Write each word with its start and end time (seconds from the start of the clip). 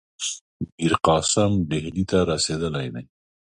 میرقاسم 0.77 1.51
ډهلي 1.69 2.03
ته 2.09 2.17
رسېدلی 2.31 2.87
دی. 2.95 3.03